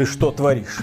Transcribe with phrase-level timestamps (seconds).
[0.00, 0.78] Ты что творишь?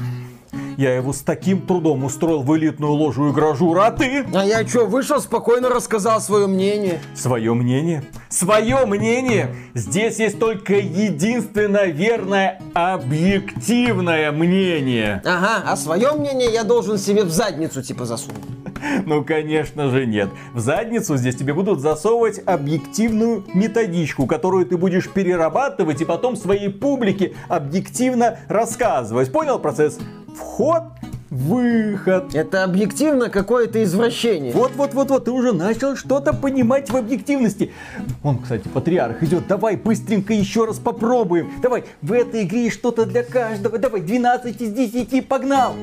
[0.77, 4.23] Я его с таким трудом устроил в элитную ложу и гражура, а ты?
[4.31, 7.01] А я что, вышел, спокойно рассказал свое мнение.
[7.15, 8.03] Свое мнение?
[8.29, 9.55] Свое мнение?
[9.73, 15.23] Здесь есть только единственно верное объективное мнение.
[15.25, 18.43] Ага, а свое мнение я должен себе в задницу типа засунуть.
[19.05, 20.29] Ну, конечно же нет.
[20.53, 26.69] В задницу здесь тебе будут засовывать объективную методичку, которую ты будешь перерабатывать и потом своей
[26.69, 29.31] публике объективно рассказывать.
[29.31, 29.97] Понял процесс?
[30.35, 30.83] Вход
[31.29, 32.33] выход.
[32.33, 34.53] Это объективно какое-то извращение.
[34.53, 37.71] Вот, вот, вот, вот, ты уже начал что-то понимать в объективности.
[38.23, 39.47] Он, кстати, патриарх идет.
[39.47, 41.51] Давай быстренько еще раз попробуем.
[41.61, 43.77] Давай, в этой игре что-то для каждого.
[43.77, 45.75] Давай, 12 из 10, погнал.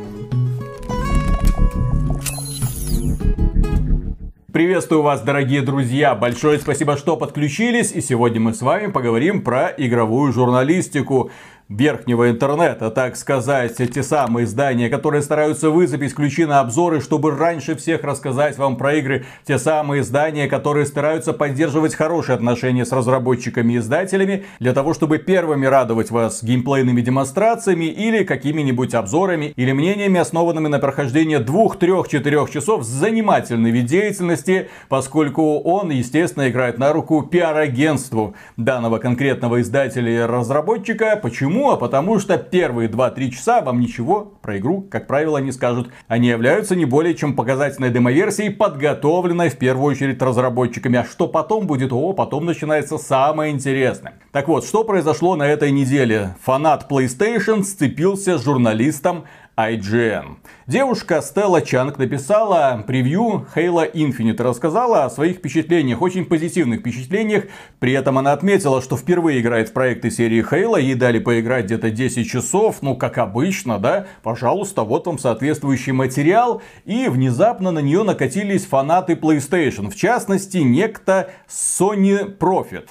[4.55, 6.15] Приветствую вас, дорогие друзья!
[6.15, 7.91] Большое спасибо, что подключились.
[7.91, 11.33] И сегодня мы с вами поговорим про игровую журналистику
[11.69, 17.75] верхнего интернета, так сказать, те самые издания, которые стараются выцепить ключи на обзоры, чтобы раньше
[17.75, 23.75] всех рассказать вам про игры, те самые издания, которые стараются поддерживать хорошие отношения с разработчиками
[23.75, 30.21] и издателями, для того, чтобы первыми радовать вас геймплейными демонстрациями или какими-нибудь обзорами или мнениями,
[30.21, 36.93] основанными на прохождении двух, трех, четырех часов занимательной вид деятельности, поскольку он, естественно, играет на
[36.93, 41.19] руку пиар-агентству данного конкретного издателя и разработчика.
[41.21, 41.54] Почему?
[41.55, 41.71] Почему?
[41.71, 45.89] А потому что первые 2-3 часа вам ничего про игру, как правило, не скажут.
[46.09, 50.99] Они являются не более чем показательной демоверсией, подготовленной в первую очередь разработчиками.
[50.99, 51.93] А что потом будет?
[51.93, 54.15] О, потом начинается самое интересное.
[54.33, 56.35] Так вот, что произошло на этой неделе?
[56.43, 59.23] Фанат PlayStation сцепился с журналистом
[59.57, 60.37] IGN.
[60.67, 67.45] Девушка Стелла Чанг написала превью Halo Infinite, рассказала о своих впечатлениях, очень позитивных впечатлениях.
[67.79, 71.91] При этом она отметила, что впервые играет в проекты серии Halo, ей дали поиграть где-то
[71.91, 76.61] 10 часов, ну как обычно, да, пожалуйста, вот вам соответствующий материал.
[76.85, 82.89] И внезапно на нее накатились фанаты PlayStation, в частности некто Sony Profit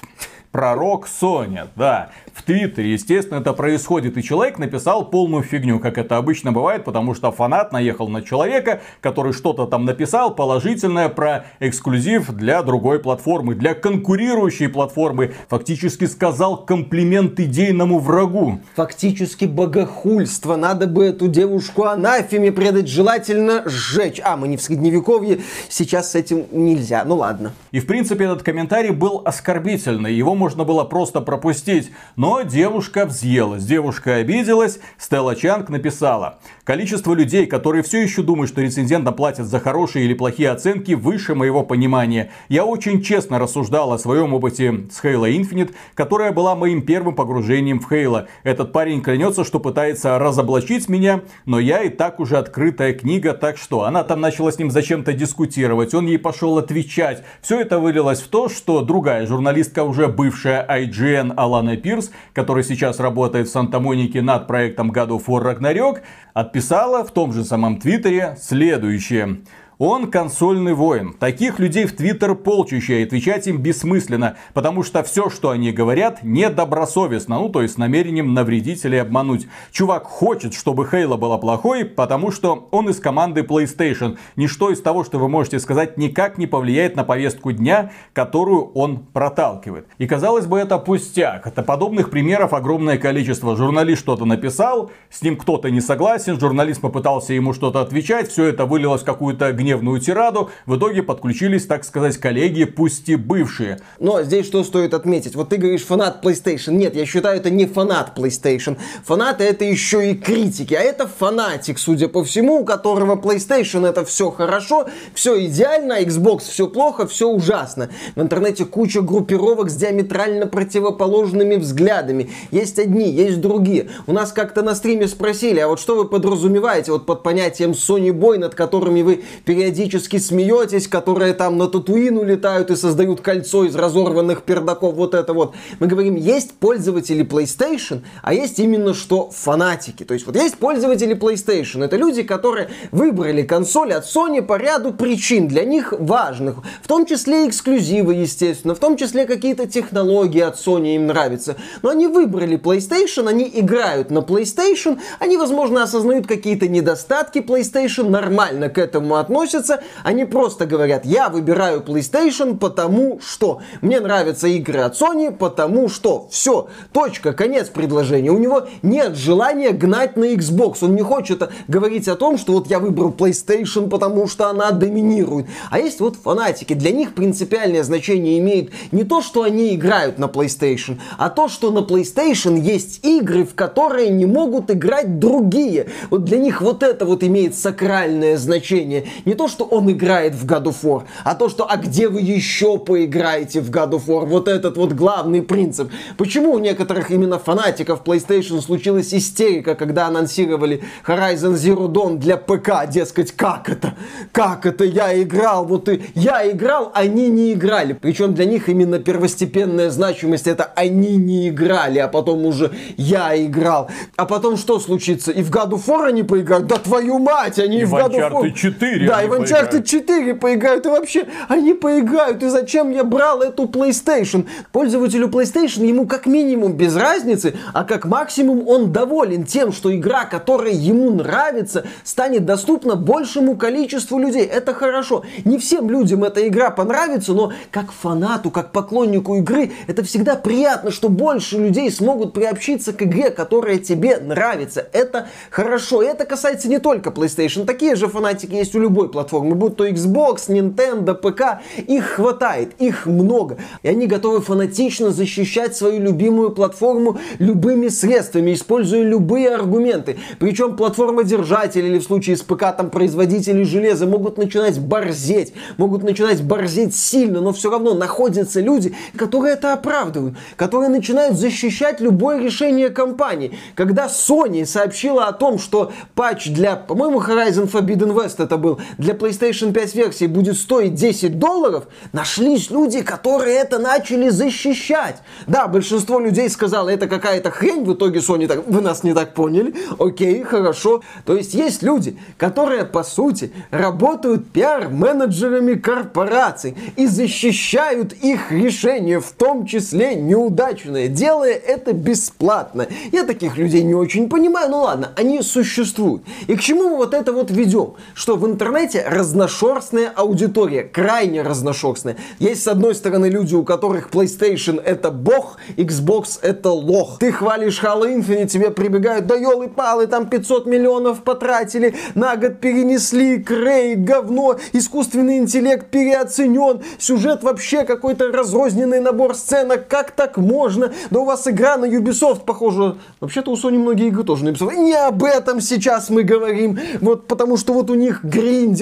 [0.54, 2.94] пророк Соня, да в Твиттере.
[2.94, 4.18] Естественно, это происходит.
[4.18, 8.82] И человек написал полную фигню, как это обычно бывает, потому что фанат наехал на человека,
[9.02, 15.34] который что-то там написал положительное про эксклюзив для другой платформы, для конкурирующей платформы.
[15.48, 18.60] Фактически сказал комплимент идейному врагу.
[18.76, 20.56] Фактически богохульство.
[20.56, 24.20] Надо бы эту девушку анафеме предать, желательно сжечь.
[24.24, 27.04] А, мы не в средневековье, сейчас с этим нельзя.
[27.06, 27.54] Ну ладно.
[27.72, 30.14] И в принципе этот комментарий был оскорбительный.
[30.14, 31.92] Его можно было просто пропустить.
[32.16, 34.80] Но девушка взъелась, девушка обиделась.
[34.98, 36.40] Стелла Чанг написала.
[36.64, 41.36] Количество людей, которые все еще думают, что рецензентам платят за хорошие или плохие оценки, выше
[41.36, 42.32] моего понимания.
[42.48, 47.82] Я очень честно рассуждал о своем опыте с Halo Infinite, которая была моим первым погружением
[47.82, 48.28] в Halo.
[48.44, 53.58] Этот парень клянется, что пытается разоблачить меня, но я и так уже открытая книга, так
[53.58, 57.24] что она там начала с ним зачем-то дискутировать, он ей пошел отвечать.
[57.42, 63.00] Все это вылилось в то, что другая журналистка, уже бывшая IGN Алана Пирс, который сейчас
[63.00, 66.02] работает в Санта-Монике над проектом God of War Ragnarok,
[66.34, 69.38] отписала в том же самом Твиттере следующее.
[69.86, 71.12] Он консольный воин.
[71.12, 76.24] Таких людей в Твиттер полчища, и отвечать им бессмысленно, потому что все, что они говорят,
[76.24, 79.46] недобросовестно, ну то есть с намерением навредить или обмануть.
[79.74, 84.18] Чувак хочет, чтобы Хейла была плохой, потому что он из команды PlayStation.
[84.38, 89.00] Ничто из того, что вы можете сказать, никак не повлияет на повестку дня, которую он
[89.00, 89.88] проталкивает.
[89.98, 91.46] И казалось бы, это пустяк.
[91.46, 93.58] Это подобных примеров огромное количество.
[93.58, 98.66] Журналист что-то написал, с ним кто-то не согласен, журналист попытался ему что-то отвечать, все это
[98.66, 100.52] вылилось в какую-то гневную тираду.
[100.66, 103.80] В итоге подключились, так сказать, коллеги, пусть и бывшие.
[104.00, 105.36] Но здесь что стоит отметить?
[105.36, 106.74] Вот ты говоришь фанат PlayStation.
[106.74, 108.78] Нет, я считаю, это не фанат PlayStation.
[109.04, 110.74] Фанаты это еще и критики.
[110.74, 116.02] А это фанатик, судя по всему, у которого PlayStation это все хорошо, все идеально, а
[116.02, 117.90] Xbox все плохо, все ужасно.
[118.16, 122.30] В интернете куча группировок с диаметрально противоположными взглядами.
[122.52, 123.90] Есть одни, есть другие.
[124.08, 128.12] У нас как-то на стриме спросили, а вот что вы подразумеваете вот под понятием Sony
[128.12, 129.24] Boy, над которыми вы
[129.54, 135.34] периодически смеетесь, которые там на Татуин улетают и создают кольцо из разорванных пердаков, вот это
[135.34, 135.54] вот.
[135.80, 140.04] Мы говорим, есть пользователи PlayStation, а есть именно что фанатики.
[140.06, 144.92] То есть вот есть пользователи PlayStation, это люди, которые выбрали консоль от Sony по ряду
[144.92, 150.56] причин, для них важных, в том числе эксклюзивы, естественно, в том числе какие-то технологии от
[150.56, 151.58] Sony им нравятся.
[151.84, 158.70] Но они выбрали PlayStation, они играют на PlayStation, они, возможно, осознают какие-то недостатки PlayStation, нормально
[158.70, 164.80] к этому относятся, относятся, они просто говорят, я выбираю PlayStation, потому что мне нравятся игры
[164.80, 168.32] от Sony, потому что все, точка, конец предложения.
[168.32, 172.68] У него нет желания гнать на Xbox, он не хочет говорить о том, что вот
[172.68, 175.48] я выбрал PlayStation, потому что она доминирует.
[175.70, 180.26] А есть вот фанатики, для них принципиальное значение имеет не то, что они играют на
[180.26, 185.88] PlayStation, а то, что на PlayStation есть игры, в которые не могут играть другие.
[186.10, 189.08] Вот для них вот это вот имеет сакральное значение.
[189.26, 192.22] Не то, что он играет в God of War, а то, что а где вы
[192.22, 194.26] еще поиграете в God of War?
[194.26, 195.92] Вот этот вот главный принцип.
[196.18, 202.90] Почему у некоторых именно фанатиков PlayStation случилась истерика, когда анонсировали Horizon Zero Dawn для ПК,
[202.90, 203.96] дескать, как это?
[204.32, 205.66] Как это я играл?
[205.66, 207.94] Вот и я играл, они не играли.
[207.94, 213.90] Причем для них именно первостепенная значимость это они не играли, а потом уже я играл.
[214.16, 215.32] А потом что случится?
[215.32, 216.68] И в God of War они поиграют?
[216.68, 218.52] Да твою мать, они и в God of War...
[218.52, 220.86] 4 Да, и в Uncharted 4 поиграют.
[220.86, 222.44] И вообще, они поиграют.
[222.44, 224.48] И зачем я брал эту PlayStation?
[224.72, 230.26] Пользователю PlayStation ему как минимум без разницы, а как максимум он доволен тем, что игра,
[230.26, 234.46] которая ему нравится, станет доступна большему количеству людей.
[234.46, 235.24] Это хорошо.
[235.46, 240.92] Не всем людям эта игра понравится, но как фанату, как поклоннику игры, это всегда приятно,
[240.92, 244.88] что больше людей смогут приобщиться к игре, которая тебе нравится.
[244.94, 246.02] Это хорошо.
[246.02, 247.66] И это касается не только PlayStation.
[247.66, 251.62] Такие же фанатики есть у любой платформы, будь то Xbox, Nintendo, ПК.
[251.88, 253.58] Их хватает, их много.
[253.84, 260.18] И они готовы фанатично защищать свою любимую платформу любыми средствами, используя любые аргументы.
[260.40, 266.42] Причем платформодержатели или в случае с ПК там производители железа могут начинать борзеть, могут начинать
[266.44, 272.90] борзеть сильно, но все равно находятся люди, которые это оправдывают, которые начинают защищать любое решение
[272.90, 273.58] компании.
[273.76, 279.14] Когда Sony сообщила о том, что патч для, по-моему, Horizon Forbidden West это был, для
[279.14, 285.18] PlayStation 5 версии будет стоить 10 долларов, нашлись люди, которые это начали защищать.
[285.46, 289.34] Да, большинство людей сказало, это какая-то хрень, в итоге Sony так, вы нас не так
[289.34, 291.02] поняли, окей, хорошо.
[291.26, 299.32] То есть есть люди, которые, по сути, работают пиар-менеджерами корпораций и защищают их решения, в
[299.32, 302.88] том числе неудачные, делая это бесплатно.
[303.12, 306.24] Я таких людей не очень понимаю, ну ладно, они существуют.
[306.48, 307.96] И к чему мы вот это вот ведем?
[308.14, 312.18] Что в интернете разношерстная аудитория, крайне разношерстная.
[312.40, 317.18] Есть, с одной стороны, люди, у которых PlayStation это бог, Xbox это лох.
[317.20, 323.42] Ты хвалишь Halo Infinite, тебе прибегают, да елы-палы, там 500 миллионов потратили, на год перенесли,
[323.42, 330.94] крей, говно, искусственный интеллект переоценен, сюжет вообще какой-то разрозненный набор сценок, как так можно?
[331.10, 332.98] Да у вас игра на Ubisoft похожа.
[333.20, 334.76] Вообще-то у Sony многие игры тоже на Ubisoft.
[334.76, 338.24] Не об этом сейчас мы говорим, вот потому что вот у них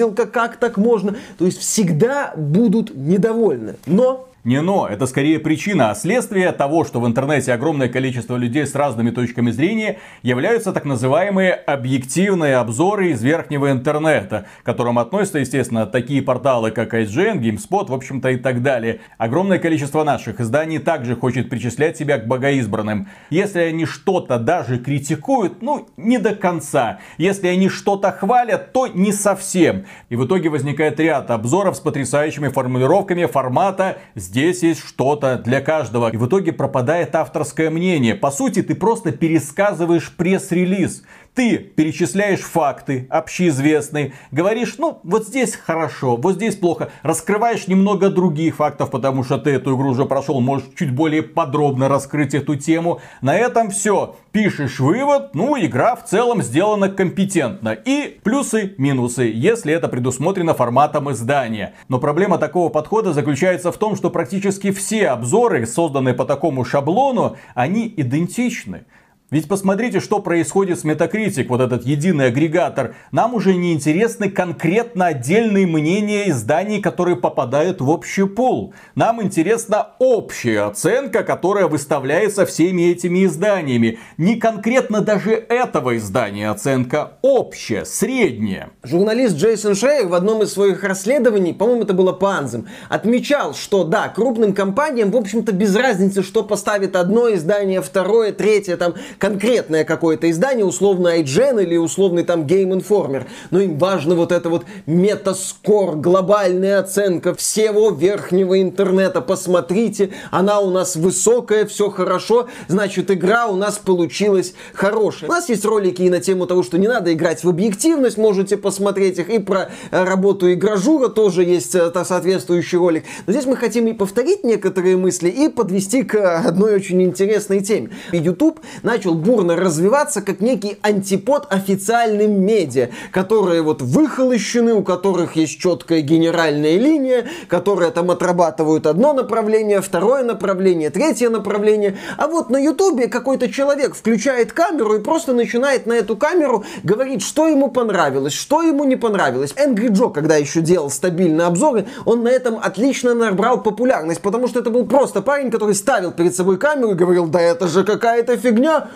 [0.02, 1.16] гринделка, как так можно?
[1.38, 3.76] То есть всегда будут недовольны.
[3.86, 8.66] Но не но, это скорее причина, а следствие того, что в интернете огромное количество людей
[8.66, 15.38] с разными точками зрения являются так называемые объективные обзоры из верхнего интернета, к которым относятся,
[15.38, 19.00] естественно, такие порталы, как IGN, GameSpot, в общем-то и так далее.
[19.16, 23.06] Огромное количество наших изданий также хочет причислять себя к богоизбранным.
[23.30, 26.98] Если они что-то даже критикуют, ну, не до конца.
[27.16, 29.84] Если они что-то хвалят, то не совсем.
[30.08, 33.98] И в итоге возникает ряд обзоров с потрясающими формулировками формата
[34.32, 36.08] Здесь есть что-то для каждого.
[36.10, 38.14] И в итоге пропадает авторское мнение.
[38.14, 41.02] По сути, ты просто пересказываешь пресс-релиз.
[41.34, 46.90] Ты перечисляешь факты общеизвестные, говоришь, ну, вот здесь хорошо, вот здесь плохо.
[47.02, 51.88] Раскрываешь немного других фактов, потому что ты эту игру уже прошел, можешь чуть более подробно
[51.88, 53.00] раскрыть эту тему.
[53.22, 54.16] На этом все.
[54.30, 57.70] Пишешь вывод, ну, игра в целом сделана компетентно.
[57.70, 61.72] И плюсы, минусы, если это предусмотрено форматом издания.
[61.88, 67.36] Но проблема такого подхода заключается в том, что практически все обзоры, созданные по такому шаблону,
[67.54, 68.84] они идентичны.
[69.32, 72.94] Ведь посмотрите, что происходит с Metacritic, вот этот единый агрегатор.
[73.12, 78.74] Нам уже не интересны конкретно отдельные мнения изданий, которые попадают в общий пул.
[78.94, 83.98] Нам интересна общая оценка, которая выставляется всеми этими изданиями.
[84.18, 88.68] Не конкретно даже этого издания оценка, общая, средняя.
[88.82, 93.84] Журналист Джейсон Шейер в одном из своих расследований, по-моему, это было по Анзам, отмечал, что
[93.84, 99.84] да, крупным компаниям, в общем-то, без разницы, что поставит одно издание, второе, третье, там, конкретное
[99.84, 104.64] какое-то издание, условно IGN или условный там Game Informer, но им важно вот это вот
[104.86, 109.20] метаскор, глобальная оценка всего верхнего интернета.
[109.20, 115.30] Посмотрите, она у нас высокая, все хорошо, значит игра у нас получилась хорошая.
[115.30, 118.56] У нас есть ролики и на тему того, что не надо играть в объективность, можете
[118.56, 123.04] посмотреть их, и про э, работу игражура тоже есть э, соответствующий ролик.
[123.28, 127.90] Но здесь мы хотим и повторить некоторые мысли, и подвести к одной очень интересной теме.
[128.10, 135.58] YouTube начал бурно развиваться как некий антипод официальным медиа, которые вот выхолощены, у которых есть
[135.58, 141.98] четкая генеральная линия, которые там отрабатывают одно направление, второе направление, третье направление.
[142.16, 147.22] А вот на Ютубе какой-то человек включает камеру и просто начинает на эту камеру говорить,
[147.22, 149.52] что ему понравилось, что ему не понравилось.
[149.52, 154.60] Angry Joe, когда еще делал стабильные обзоры, он на этом отлично набрал популярность, потому что
[154.60, 158.36] это был просто парень, который ставил перед собой камеру и говорил, да это же какая-то
[158.36, 158.88] фигня,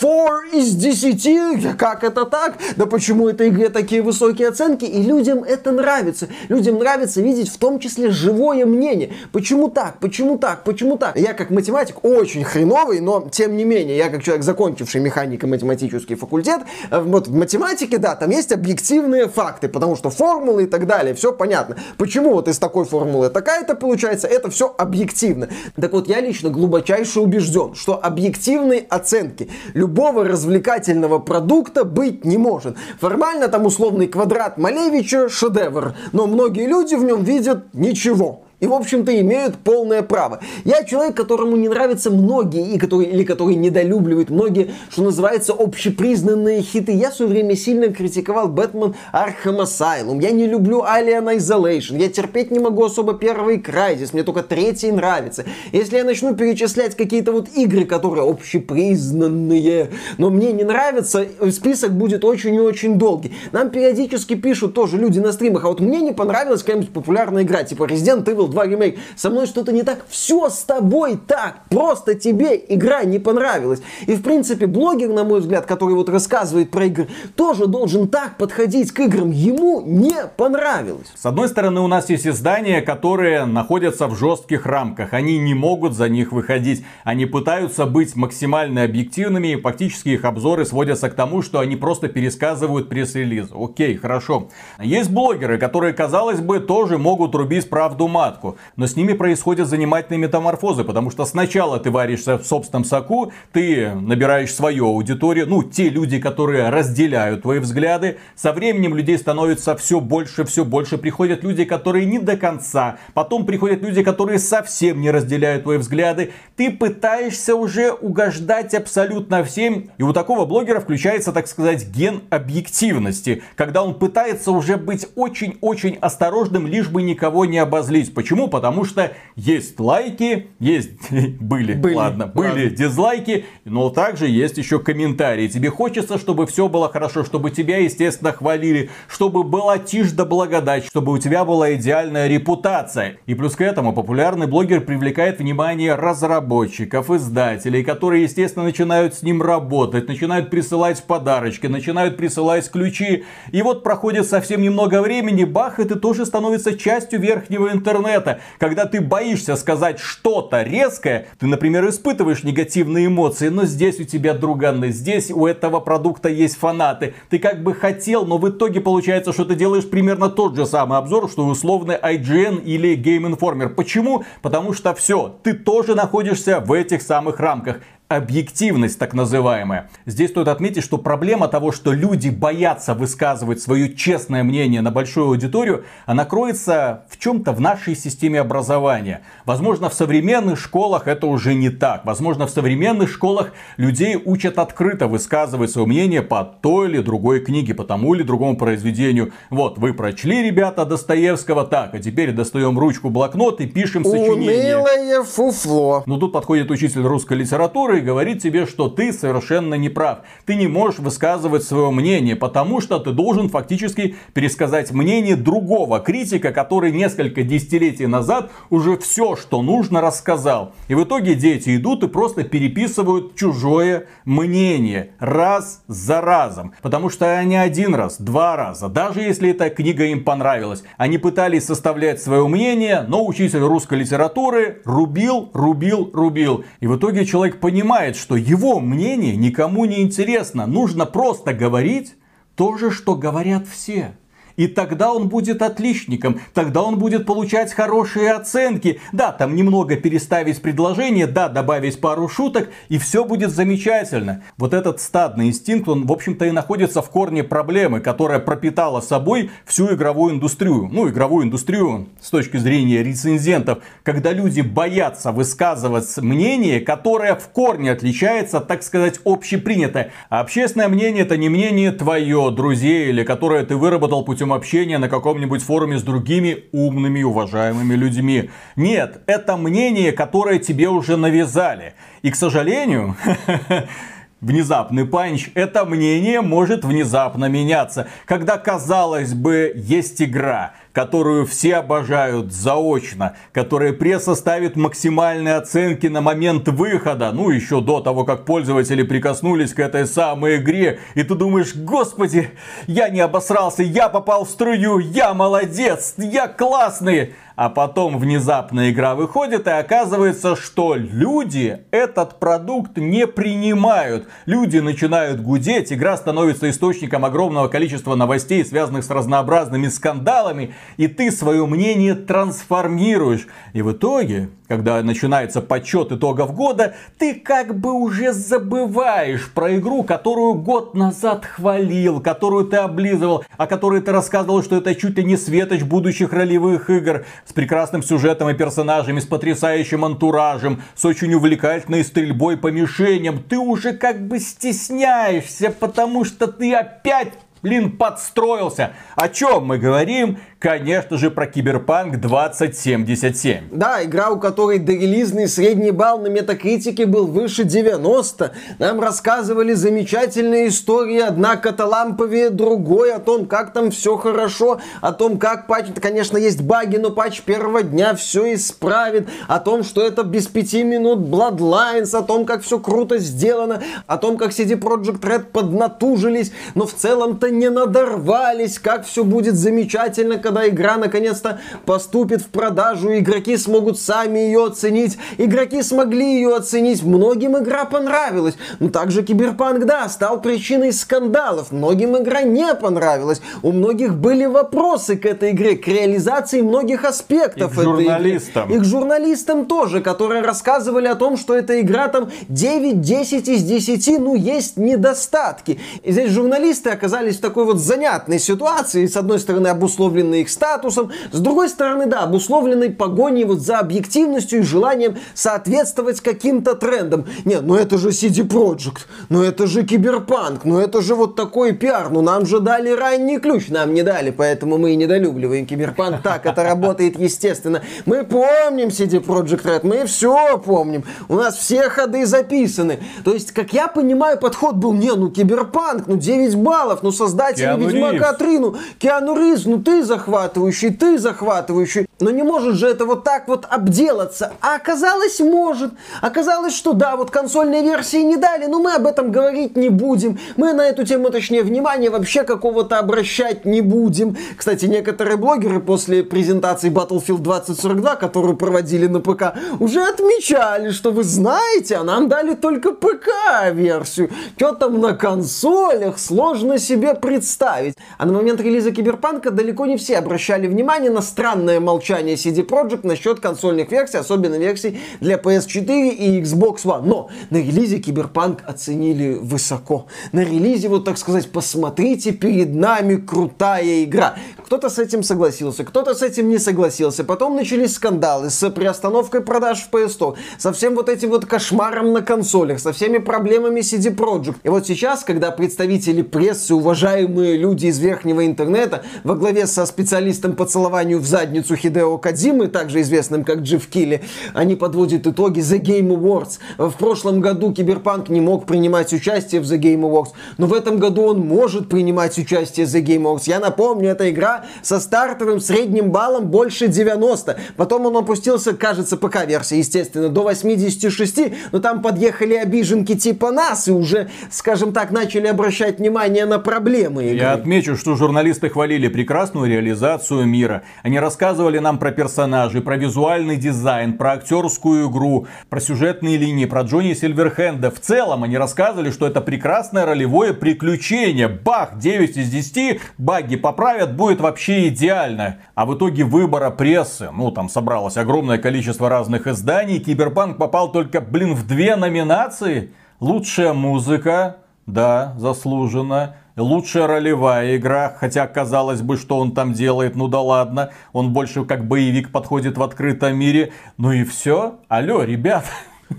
[0.00, 2.54] 4 из 10, как это так?
[2.76, 4.84] Да почему этой игре такие высокие оценки?
[4.84, 6.28] И людям это нравится.
[6.48, 9.12] Людям нравится видеть в том числе живое мнение.
[9.32, 9.98] Почему так?
[9.98, 10.64] Почему так?
[10.64, 11.16] Почему так?
[11.16, 16.60] Я как математик очень хреновый, но тем не менее, я как человек, закончивший механико-математический факультет,
[16.90, 21.14] э, вот в математике, да, там есть объективные факты, потому что формулы и так далее,
[21.14, 21.76] все понятно.
[21.96, 25.48] Почему вот из такой формулы такая-то получается, это все объективно.
[25.80, 29.43] Так вот, я лично глубочайше убежден, что объективной оценки
[29.74, 32.76] любого развлекательного продукта быть не может.
[33.00, 38.72] Формально там условный квадрат Малевича шедевр, но многие люди в нем видят ничего и, в
[38.72, 40.40] общем-то, имеют полное право.
[40.64, 46.62] Я человек, которому не нравятся многие, и который, или который недолюбливает многие, что называется, общепризнанные
[46.62, 46.92] хиты.
[46.92, 50.22] Я в свое время сильно критиковал Бэтмен Arkham Asylum.
[50.22, 51.98] Я не люблю Alien Isolation.
[51.98, 54.10] Я терпеть не могу особо первый Crysis.
[54.14, 55.44] Мне только третий нравится.
[55.72, 62.24] Если я начну перечислять какие-то вот игры, которые общепризнанные, но мне не нравятся, список будет
[62.24, 63.34] очень и очень долгий.
[63.52, 67.62] Нам периодически пишут тоже люди на стримах, а вот мне не понравилась какая-нибудь популярная игра,
[67.62, 72.14] типа Resident Evil 2 ремейк, со мной что-то не так, все с тобой так, просто
[72.14, 73.82] тебе игра не понравилась.
[74.06, 78.38] И в принципе блогер, на мой взгляд, который вот рассказывает про игры, тоже должен так
[78.38, 81.08] подходить к играм, ему не понравилось.
[81.16, 85.94] С одной стороны у нас есть издания, которые находятся в жестких рамках, они не могут
[85.94, 91.42] за них выходить, они пытаются быть максимально объективными, и фактически их обзоры сводятся к тому,
[91.42, 93.48] что они просто пересказывают пресс-релиз.
[93.52, 94.48] Окей, хорошо.
[94.80, 98.58] Есть блогеры, которые, казалось бы, тоже могут рубить правду матку лопатку.
[98.76, 103.94] Но с ними происходят занимательные метаморфозы, потому что сначала ты варишься в собственном соку, ты
[103.94, 108.18] набираешь свою аудиторию, ну, те люди, которые разделяют твои взгляды.
[108.36, 110.98] Со временем людей становится все больше, все больше.
[110.98, 112.96] Приходят люди, которые не до конца.
[113.14, 116.32] Потом приходят люди, которые совсем не разделяют твои взгляды.
[116.56, 119.90] Ты пытаешься уже угождать абсолютно всем.
[119.98, 123.42] И у такого блогера включается, так сказать, ген объективности.
[123.56, 128.14] Когда он пытается уже быть очень-очень осторожным, лишь бы никого не обозлить.
[128.24, 128.48] Почему?
[128.48, 130.92] Потому что есть лайки, есть
[131.40, 132.70] были, были ладно, были ладно.
[132.70, 135.46] дизлайки, но также есть еще комментарии.
[135.46, 140.86] Тебе хочется, чтобы все было хорошо, чтобы тебя, естественно, хвалили, чтобы была тишь да благодать,
[140.86, 143.18] чтобы у тебя была идеальная репутация.
[143.26, 149.42] И плюс к этому популярный блогер привлекает внимание разработчиков, издателей, которые, естественно, начинают с ним
[149.42, 153.24] работать, начинают присылать подарочки, начинают присылать ключи.
[153.52, 158.40] И вот проходит совсем немного времени, бах, и ты тоже становится частью верхнего интернета интернета,
[158.58, 164.34] когда ты боишься сказать что-то резкое, ты, например, испытываешь негативные эмоции, но здесь у тебя
[164.34, 167.14] друганы, здесь у этого продукта есть фанаты.
[167.30, 170.98] Ты как бы хотел, но в итоге получается, что ты делаешь примерно тот же самый
[170.98, 173.68] обзор, что условный IGN или Game Informer.
[173.68, 174.24] Почему?
[174.42, 179.88] Потому что все, ты тоже находишься в этих самых рамках объективность так называемая.
[180.04, 185.28] Здесь стоит отметить, что проблема того, что люди боятся высказывать свое честное мнение на большую
[185.28, 189.22] аудиторию, она кроется в чем-то в нашей системе образования.
[189.46, 192.04] Возможно, в современных школах это уже не так.
[192.04, 197.74] Возможно, в современных школах людей учат открыто высказывать свое мнение по той или другой книге,
[197.74, 199.32] по тому или другому произведению.
[199.50, 204.76] Вот, вы прочли, ребята, Достоевского, так, а теперь достаем ручку, блокнот и пишем сочинение.
[204.76, 206.02] Унылое фуфло.
[206.06, 210.18] Ну, тут подходит учитель русской литературы говорит тебе, что ты совершенно не прав.
[210.46, 216.52] Ты не можешь высказывать свое мнение, потому что ты должен фактически пересказать мнение другого критика,
[216.52, 220.72] который несколько десятилетий назад уже все, что нужно, рассказал.
[220.88, 226.72] И в итоге дети идут и просто переписывают чужое мнение раз за разом.
[226.82, 231.64] Потому что они один раз, два раза, даже если эта книга им понравилась, они пытались
[231.64, 236.64] составлять свое мнение, но учитель русской литературы рубил, рубил, рубил.
[236.80, 240.66] И в итоге человек понимает, понимает, что его мнение никому не интересно.
[240.66, 242.14] Нужно просто говорить
[242.54, 244.16] то же, что говорят все.
[244.56, 249.00] И тогда он будет отличником, тогда он будет получать хорошие оценки.
[249.12, 254.42] Да, там немного переставить предложение, да, добавить пару шуток, и все будет замечательно.
[254.56, 259.50] Вот этот стадный инстинкт, он, в общем-то, и находится в корне проблемы, которая пропитала собой
[259.64, 260.88] всю игровую индустрию.
[260.92, 267.92] Ну, игровую индустрию с точки зрения рецензентов, когда люди боятся высказывать мнение, которое в корне
[267.92, 270.12] отличается, так сказать, общепринятое.
[270.28, 274.98] А общественное мнение это не мнение твое, друзей, или которое ты выработал путем допустим, общения
[274.98, 278.50] на каком-нибудь форуме с другими умными, уважаемыми людьми.
[278.76, 281.94] Нет, это мнение, которое тебе уже навязали.
[282.22, 283.16] И, к сожалению,
[284.44, 288.08] внезапный панч, это мнение может внезапно меняться.
[288.26, 296.20] Когда, казалось бы, есть игра, которую все обожают заочно, которая пресса ставит максимальные оценки на
[296.20, 301.34] момент выхода, ну еще до того, как пользователи прикоснулись к этой самой игре, и ты
[301.34, 302.50] думаешь, господи,
[302.86, 309.14] я не обосрался, я попал в струю, я молодец, я классный а потом внезапно игра
[309.14, 314.28] выходит и оказывается, что люди этот продукт не принимают.
[314.46, 321.30] Люди начинают гудеть, игра становится источником огромного количества новостей, связанных с разнообразными скандалами, и ты
[321.30, 323.46] свое мнение трансформируешь.
[323.72, 330.02] И в итоге, когда начинается подсчет итогов года, ты как бы уже забываешь про игру,
[330.02, 335.24] которую год назад хвалил, которую ты облизывал, о которой ты рассказывал, что это чуть ли
[335.24, 341.34] не светоч будущих ролевых игр с прекрасным сюжетом и персонажами, с потрясающим антуражем, с очень
[341.34, 343.42] увлекательной стрельбой по мишеням.
[343.42, 347.32] Ты уже как бы стесняешься, потому что ты опять
[347.64, 348.92] блин, подстроился.
[349.16, 350.38] О чем мы говорим?
[350.64, 353.64] Конечно же, про Киберпанк 2077.
[353.70, 358.50] Да, игра, у которой дорелизный средний балл на метакритике был выше 90.
[358.78, 365.36] Нам рассказывали замечательные истории, одна каталамповее другой, о том, как там все хорошо, о том,
[365.36, 370.22] как патч, конечно, есть баги, но патч первого дня все исправит, о том, что это
[370.22, 375.20] без пяти минут Bloodlines, о том, как все круто сделано, о том, как CD Project
[375.20, 381.58] Red поднатужились, но в целом-то не надорвались, как все будет замечательно, когда когда игра наконец-то
[381.84, 385.18] поступит в продажу, игроки смогут сами ее оценить.
[385.36, 388.54] Игроки смогли ее оценить, многим игра понравилась.
[388.78, 391.72] Но также Киберпанк, да, стал причиной скандалов.
[391.72, 393.42] Многим игра не понравилась.
[393.62, 398.68] У многих были вопросы к этой игре, к реализации многих аспектов и к журналистам.
[398.68, 398.76] Игры.
[398.76, 404.20] И к журналистам тоже, которые рассказывали о том, что эта игра там 9-10 из 10,
[404.20, 405.80] ну, есть недостатки.
[406.04, 411.10] И здесь журналисты оказались в такой вот занятной ситуации, с одной стороны, обусловленной их статусом,
[411.32, 417.26] с другой стороны, да, обусловленной погоней вот за объективностью и желанием соответствовать каким-то трендам.
[417.44, 421.72] Нет, ну это же CD Projekt, ну это же Киберпанк, ну это же вот такой
[421.72, 426.22] пиар, ну нам же дали ранний ключ, нам не дали, поэтому мы и недолюбливаем Киберпанк.
[426.22, 427.82] Так, это работает естественно.
[428.06, 433.00] Мы помним CD Projekt Red, мы все помним, у нас все ходы записаны.
[433.24, 437.64] То есть, как я понимаю, подход был, не, ну Киберпанк, ну 9 баллов, ну создатели
[437.64, 442.06] Киану Ведьмака 3, ну Киану Ривз, ну ты захватываешь захватывающий, ты захватывающий.
[442.20, 444.52] Но не может же это вот так вот обделаться.
[444.60, 445.92] А оказалось, может.
[446.20, 450.38] Оказалось, что да, вот консольные версии не дали, но мы об этом говорить не будем.
[450.56, 454.36] Мы на эту тему, точнее, внимания вообще какого-то обращать не будем.
[454.56, 461.24] Кстати, некоторые блогеры после презентации Battlefield 2042, которую проводили на ПК, уже отмечали, что вы
[461.24, 464.30] знаете, а нам дали только ПК-версию.
[464.56, 467.96] Что там на консолях, сложно себе представить.
[468.18, 473.06] А на момент релиза Киберпанка далеко не все обращали внимание на странное молчание CD Projekt
[473.06, 477.02] насчет консольных версий, особенно версий для PS4 и Xbox One.
[477.06, 480.06] Но на релизе Киберпанк оценили высоко.
[480.32, 484.36] На релизе, вот так сказать, посмотрите, перед нами крутая игра.
[484.64, 487.22] Кто-то с этим согласился, кто-то с этим не согласился.
[487.22, 492.14] Потом начались скандалы с приостановкой продаж в PS Store, со всем вот этим вот кошмаром
[492.14, 494.56] на консолях, со всеми проблемами CD Projekt.
[494.62, 500.56] И вот сейчас, когда представители прессы, уважаемые люди из верхнего интернета, во главе со специалистом
[500.56, 504.22] по целованию в задницу Хидео Кадзимы, также известным как Джифф Килли,
[504.54, 506.58] они подводят итоги The Game Awards.
[506.78, 510.98] В прошлом году Киберпанк не мог принимать участие в The Game Awards, но в этом
[510.98, 513.42] году он может принимать участие в The Game Awards.
[513.44, 517.56] Я напомню, эта игра со стартовым средним баллом больше 90.
[517.76, 521.40] Потом он опустился, кажется, ПК-версия, естественно, до 86,
[521.72, 527.24] но там подъехали обиженки типа нас и уже, скажем так, начали обращать внимание на проблемы
[527.24, 527.36] игры.
[527.36, 530.82] Я отмечу, что журналисты хвалили прекрасную реализацию мира.
[531.02, 536.82] Они рассказывали нам про персонажей, про визуальный дизайн, про актерскую игру, про сюжетные линии, про
[536.82, 537.90] Джонни Сильверхенда.
[537.90, 541.48] В целом они рассказывали, что это прекрасное ролевое приключение.
[541.48, 545.56] Бах, 9 из 10, баги поправят, будет вообще идеально.
[545.74, 551.20] А в итоге выбора прессы, ну там собралось огромное количество разных изданий, Киберпанк попал только,
[551.20, 552.92] блин, в две номинации.
[553.20, 556.36] Лучшая музыка, да, заслуженно.
[556.56, 561.64] Лучшая ролевая игра, хотя казалось бы, что он там делает, ну да ладно, он больше
[561.64, 563.72] как боевик подходит в открытом мире.
[563.96, 564.76] Ну и все.
[564.88, 565.64] Алло, ребят.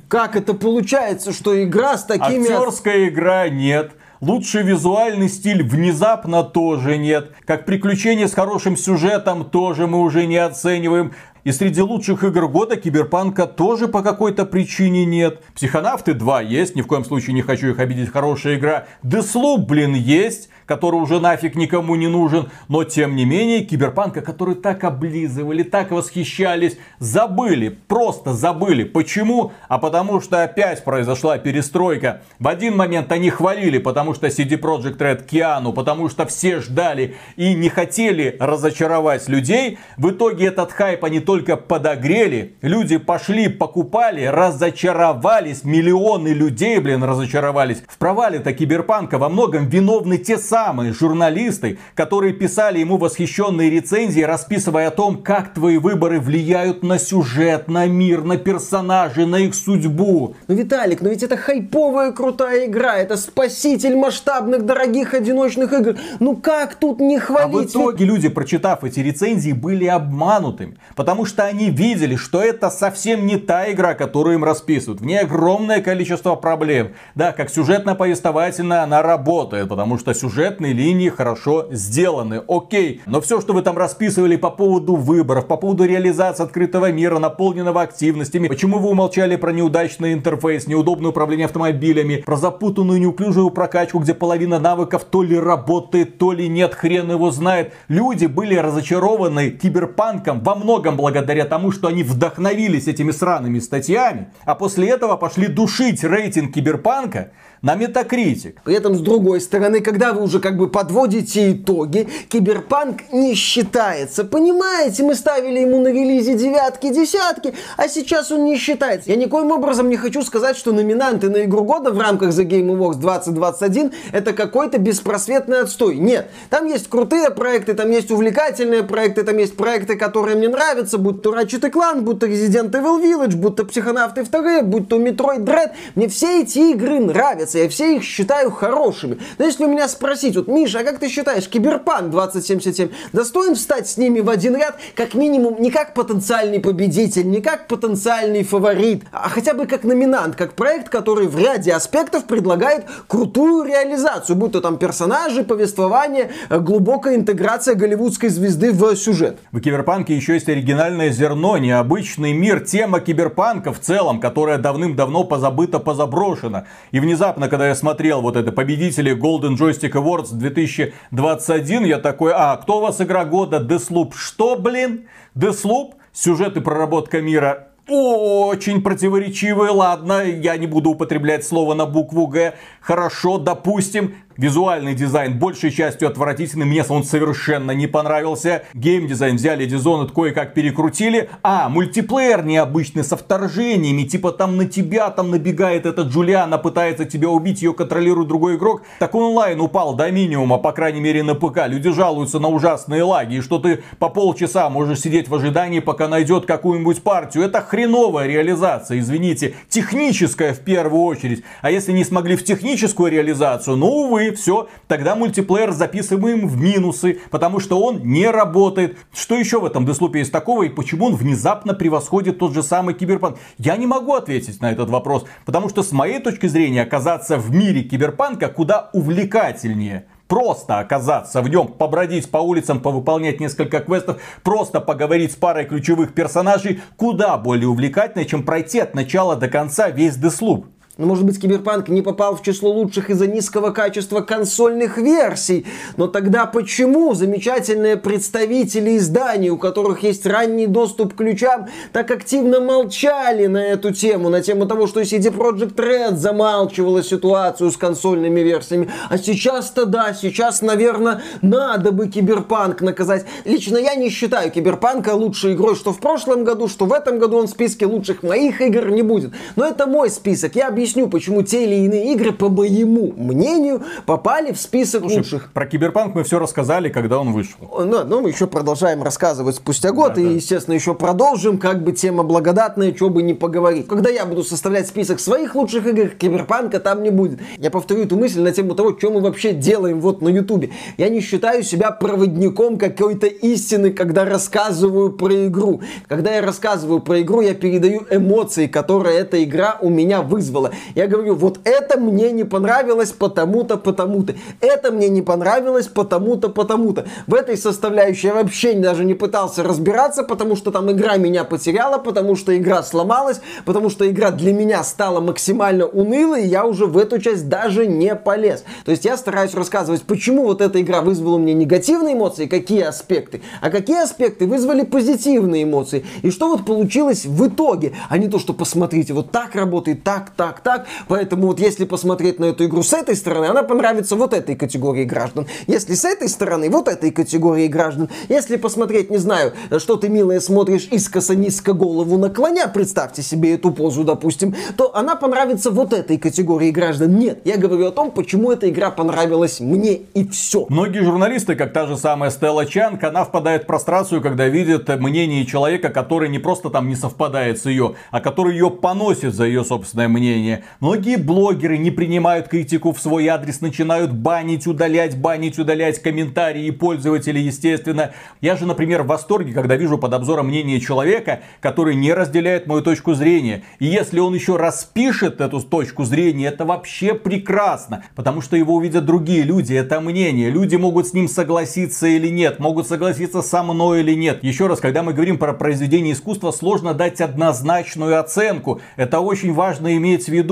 [0.09, 2.51] Как это получается, что игра с такими...
[2.51, 3.91] Актерская игра нет.
[4.21, 7.32] Лучший визуальный стиль внезапно тоже нет.
[7.45, 11.13] Как приключение с хорошим сюжетом тоже мы уже не оцениваем.
[11.43, 15.43] И среди лучших игр года Киберпанка тоже по какой-то причине нет.
[15.54, 18.86] Психонавты 2 есть, ни в коем случае не хочу их обидеть, хорошая игра.
[19.04, 22.49] Деслуп, блин, есть который уже нафиг никому не нужен.
[22.67, 28.84] Но тем не менее, киберпанка, который так облизывали, так восхищались, забыли, просто забыли.
[28.84, 29.51] Почему?
[29.67, 32.21] А потому что опять произошла перестройка.
[32.39, 37.15] В один момент они хвалили, потому что CD Projekt Red Киану, потому что все ждали
[37.36, 39.78] и не хотели разочаровать людей.
[39.97, 42.56] В итоге этот хайп они только подогрели.
[42.62, 45.63] Люди пошли, покупали, разочаровались.
[45.63, 47.84] Миллионы людей, блин, разочаровались.
[47.88, 54.22] В провале-то киберпанка во многом виновны те самые самые журналисты, которые писали ему восхищенные рецензии,
[54.22, 59.54] расписывая о том, как твои выборы влияют на сюжет, на мир, на персонажей, на их
[59.54, 60.36] судьбу.
[60.48, 65.98] Ну, Виталик, но ведь это хайповая крутая игра, это спаситель масштабных дорогих одиночных игр.
[66.22, 67.76] Ну как тут не хвалить?
[67.76, 72.70] А в итоге люди, прочитав эти рецензии, были обманутыми, потому что они видели, что это
[72.70, 75.02] совсем не та игра, которую им расписывают.
[75.02, 76.94] В ней огромное количество проблем.
[77.13, 83.01] Да, как сюжетно-повествовательно она работает, потому что сюжет сюжетные линии хорошо сделаны, окей.
[83.08, 87.81] Но все, что вы там расписывали по поводу выборов, по поводу реализации открытого мира, наполненного
[87.81, 94.13] активностями, почему вы умолчали про неудачный интерфейс, неудобное управление автомобилями, про запутанную неуклюжую прокачку, где
[94.13, 97.73] половина навыков то ли работает, то ли нет, хрен его знает.
[97.88, 104.53] Люди были разочарованы киберпанком во многом благодаря тому, что они вдохновились этими сраными статьями, а
[104.53, 107.31] после этого пошли душить рейтинг киберпанка,
[107.65, 108.58] на Metacritic.
[108.63, 114.23] При этом, с другой стороны, когда вы уже как бы подводите итоги, Киберпанк не считается.
[114.23, 119.10] Понимаете, мы ставили ему на релизе девятки, десятки, а сейчас он не считается.
[119.10, 122.67] Я никоим образом не хочу сказать, что номинанты на игру года в рамках The Game
[122.67, 125.95] Awards 2021 это какой-то беспросветный отстой.
[125.95, 130.99] Нет, там есть крутые проекты, там есть увлекательные проекты, там есть проекты, которые мне нравятся,
[130.99, 134.99] будь то Ratchet Clank, будь то Resident Evil Village, будь то Психонавты 2, будь то
[134.99, 135.71] Metroid Dread.
[135.95, 139.18] Мне все эти игры нравятся нравятся, я все их считаю хорошими.
[139.38, 143.88] Но если у меня спросить, вот, Миша, а как ты считаешь, Киберпанк 2077 достоин встать
[143.88, 149.04] с ними в один ряд, как минимум, не как потенциальный победитель, не как потенциальный фаворит,
[149.12, 154.52] а хотя бы как номинант, как проект, который в ряде аспектов предлагает крутую реализацию, будь
[154.52, 159.38] то там персонажи, повествование, э, глубокая интеграция голливудской звезды в сюжет.
[159.52, 165.80] В Киберпанке еще есть оригинальное зерно, необычный мир, тема киберпанка в целом, которая давным-давно позабыта,
[165.80, 166.65] позаброшена.
[166.91, 172.34] И внезапно внезапно, когда я смотрел вот это победители Golden Joystick Awards 2021, я такой,
[172.34, 173.58] а, кто у вас игра года?
[173.58, 174.13] Deathloop.
[174.15, 175.08] Что, блин?
[175.36, 175.93] Deathloop?
[176.13, 182.55] Сюжет и проработка мира очень противоречивые, ладно, я не буду употреблять слово на букву Г.
[182.81, 188.63] Хорошо, допустим, Визуальный дизайн большей частью отвратительный, мне он совершенно не понравился.
[188.74, 191.30] Геймдизайн взяли Dishonored кое-как перекрутили.
[191.41, 197.30] А, мультиплеер необычный, со вторжениями, типа там на тебя там набегает эта Джулиана, пытается тебя
[197.30, 198.82] убить, ее контролирует другой игрок.
[199.00, 201.67] Так онлайн упал до минимума, по крайней мере на ПК.
[201.67, 206.10] Люди жалуются на ужасные лаги, и что ты по полчаса можешь сидеть в ожидании, пока
[206.10, 207.45] найдет какую-нибудь партию.
[207.45, 211.43] Это хреновая реализация, извините, техническая в первую очередь.
[211.62, 217.19] А если не смогли в техническую реализацию, ну увы, все, тогда мультиплеер записываем в минусы,
[217.31, 218.97] потому что он не работает.
[219.13, 222.93] Что еще в этом Деслупе есть такого и почему он внезапно превосходит тот же самый
[222.93, 223.38] Киберпанк?
[223.57, 227.51] Я не могу ответить на этот вопрос, потому что с моей точки зрения оказаться в
[227.53, 234.81] мире Киберпанка куда увлекательнее просто оказаться в нем, побродить по улицам, повыполнять несколько квестов, просто
[234.81, 240.15] поговорить с парой ключевых персонажей, куда более увлекательно, чем пройти от начала до конца весь
[240.15, 240.67] Deathloop.
[240.97, 245.65] Ну, может быть, Киберпанк не попал в число лучших из-за низкого качества консольных версий.
[245.97, 252.62] Но тогда почему замечательные представители изданий, у которых есть ранний доступ к ключам, так активно
[252.62, 258.39] молчали на эту тему, на тему того, что CD Projekt Red замалчивала ситуацию с консольными
[258.39, 258.89] версиями.
[259.10, 263.25] А сейчас-то да, сейчас, наверное, надо бы Киберпанк наказать.
[263.43, 267.36] Лично я не считаю Киберпанка лучшей игрой, что в прошлом году, что в этом году
[267.39, 269.34] он в списке лучших моих игр не будет.
[269.58, 270.55] Но это мой список.
[270.55, 275.17] Я объясню объясню, почему те или иные игры, по моему мнению, попали в список Слушай,
[275.17, 275.52] лучших.
[275.52, 277.58] Про Киберпанк мы все рассказали, когда он вышел.
[277.62, 280.32] Ну, ну мы еще продолжаем рассказывать спустя год, да, и, да.
[280.32, 283.88] естественно, еще продолжим, как бы тема благодатная, что бы не поговорить.
[283.88, 287.39] Когда я буду составлять список своих лучших игр, Киберпанка там не будет.
[287.58, 290.69] Я повторю эту мысль на тему того, что мы вообще делаем вот на Ютубе.
[290.98, 295.82] Я не считаю себя проводником какой-то истины, когда рассказываю про игру.
[296.08, 300.71] Когда я рассказываю про игру, я передаю эмоции, которые эта игра у меня вызвала.
[300.95, 304.35] Я говорю, вот это мне не понравилось потому-то, потому-то.
[304.61, 307.05] Это мне не понравилось потому-то, потому-то.
[307.27, 311.97] В этой составляющей я вообще даже не пытался разбираться, потому что там игра меня потеряла,
[311.97, 316.85] потому что игра сломалась, потому что игра для меня стала максимально унылой, и я уже
[316.85, 318.63] в эту часть даже не полез.
[318.85, 322.81] То есть я стараюсь рассказывать, почему вот эта игра вызвала у меня негативные эмоции, какие
[322.81, 326.05] аспекты, а какие аспекты вызвали позитивные эмоции.
[326.21, 330.31] И что вот получилось в итоге, а не то, что посмотрите, вот так работает, так,
[330.35, 330.88] так, так.
[331.08, 335.06] Поэтому вот если посмотреть на эту игру с этой стороны, она понравится вот этой категории
[335.06, 335.45] граждан.
[335.67, 338.10] Если с этой стороны, вот этой категории граждан.
[338.30, 344.04] Если посмотреть, не знаю, что ты, милая, смотришь искоса-низко голову наклоня, представьте себе эту позу,
[344.04, 347.15] допустим, то она понравится вот этой категории граждан.
[347.15, 350.65] Нет, я говорю о том, почему эта игра понравилась мне и все.
[350.69, 355.45] Многие журналисты, как та же самая Стелла Чанг, она впадает в прострацию, когда видит мнение
[355.45, 359.63] человека, который не просто там не совпадает с ее, а который ее поносит за ее
[359.63, 360.55] собственное мнение.
[360.80, 367.41] Многие блогеры не принимают критику в свой адрес, начинают банить, удалять, банить, удалять комментарии пользователей,
[367.41, 368.12] естественно.
[368.41, 372.82] Я же, например, в восторге, когда вижу под обзором мнение человека, который не разделяет мою
[372.82, 373.63] точку зрения.
[373.80, 379.06] И если он еще распишет эту точку зрения, это вообще прекрасно, потому что его увидят
[379.06, 380.50] другие люди, это мнение.
[380.50, 384.44] Люди могут с ним согласиться или нет, могут согласиться со мной или нет.
[384.44, 388.82] Еще раз, когда мы говорим про произведение искусства, сложно дать однозначную оценку.
[388.96, 390.44] Это очень важно иметь в виду.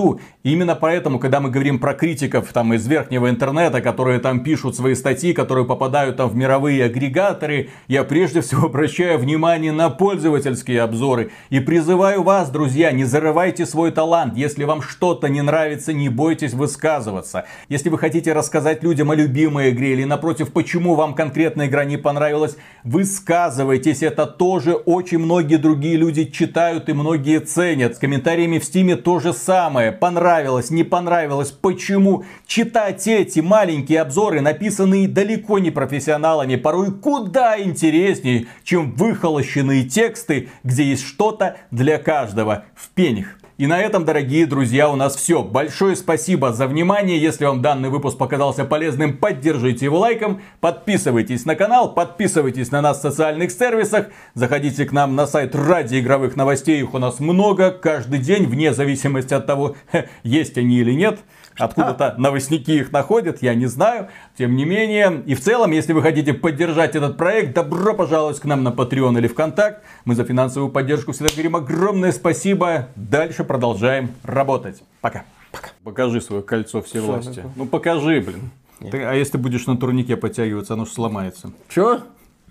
[0.44, 4.76] И именно поэтому, когда мы говорим про критиков там из верхнего интернета, которые там пишут
[4.76, 10.82] свои статьи, которые попадают там в мировые агрегаторы, я прежде всего обращаю внимание на пользовательские
[10.82, 11.32] обзоры.
[11.50, 14.36] И призываю вас, друзья, не зарывайте свой талант.
[14.36, 17.46] Если вам что-то не нравится, не бойтесь высказываться.
[17.70, 21.98] Если вы хотите рассказать людям о любимой игре или напротив, почему вам конкретная игра не
[21.98, 24.04] понравилась, высказывайтесь.
[24.04, 27.96] Это тоже очень многие другие люди читают и многие ценят.
[27.96, 32.24] С комментариями в стиме то же самое понравилось, не понравилось, почему.
[32.46, 40.84] Читать эти маленькие обзоры, написанные далеко не профессионалами, порой куда интереснее, чем выхолощенные тексты, где
[40.84, 43.38] есть что-то для каждого в пенях.
[43.64, 45.42] И на этом, дорогие друзья, у нас все.
[45.42, 47.18] Большое спасибо за внимание.
[47.18, 50.42] Если вам данный выпуск показался полезным, поддержите его лайком.
[50.60, 54.08] Подписывайтесь на канал, подписывайтесь на нас в социальных сервисах.
[54.34, 56.82] Заходите к нам на сайт ради игровых новостей.
[56.82, 59.78] Их у нас много каждый день, вне зависимости от того,
[60.24, 61.20] есть они или нет.
[61.58, 64.10] Откуда-то новостники их находят, я не знаю.
[64.38, 68.46] Тем не менее, и в целом, если вы хотите поддержать этот проект, добро пожаловать к
[68.46, 69.84] нам на Patreon или ВКонтакт.
[70.06, 72.88] Мы за финансовую поддержку всегда говорим огромное спасибо.
[72.96, 74.84] Дальше продолжаем работать.
[75.02, 75.26] Пока.
[75.52, 75.70] Пока.
[75.84, 77.46] Покажи свое кольцо всевластия.
[77.56, 78.52] Ну покажи, блин.
[78.92, 81.52] Ты, а если будешь на турнике подтягиваться, оно же сломается.
[81.70, 82.02] Чё?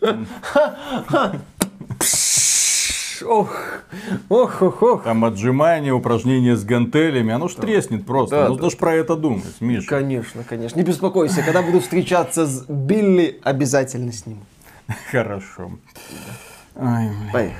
[3.24, 3.56] ох,
[4.28, 5.04] ох, ох, ох.
[5.04, 7.62] Там отжимания, упражнения с гантелями, оно ж да.
[7.62, 8.36] треснет просто.
[8.36, 8.70] Да, Нужно да.
[8.70, 9.86] ж про это думать, Миша.
[9.88, 10.78] Конечно, конечно.
[10.78, 14.38] Не беспокойся, когда буду встречаться с Билли, обязательно с ним.
[15.10, 15.70] Хорошо.
[16.74, 17.52] Ой,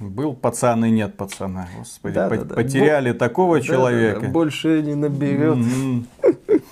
[0.00, 1.68] Был пацан и нет пацана.
[1.78, 2.54] Господи, да, по- да, да.
[2.54, 3.18] потеряли Бо...
[3.18, 4.20] такого да, человека.
[4.20, 4.32] Да, да.
[4.32, 5.58] Больше не наберет.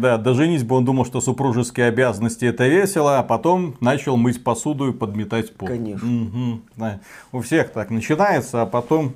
[0.00, 4.88] Да, до женитьбы он думал, что супружеские обязанности это весело, а потом начал мыть посуду
[4.88, 5.68] и подметать пол.
[5.68, 6.08] Конечно.
[6.08, 7.00] Угу, да.
[7.32, 9.14] У всех так начинается, а потом...